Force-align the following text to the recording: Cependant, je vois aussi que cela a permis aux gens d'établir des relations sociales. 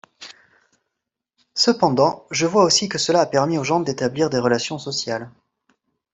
Cependant, 1.53 2.25
je 2.31 2.47
vois 2.47 2.63
aussi 2.63 2.89
que 2.89 2.97
cela 2.97 3.19
a 3.21 3.25
permis 3.27 3.59
aux 3.59 3.63
gens 3.63 3.81
d'établir 3.81 4.31
des 4.31 4.39
relations 4.39 4.79
sociales. 4.79 5.29